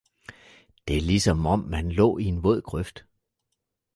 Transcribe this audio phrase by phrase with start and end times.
[0.87, 3.05] det er ligesom om man lå i en våd grøft!